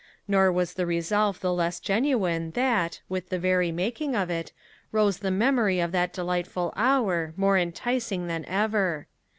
[0.27, 4.51] Nor was the resolve the less genuine that, with the very making of it,
[4.91, 9.05] rose the memory of that delightful hour more enticing than ever.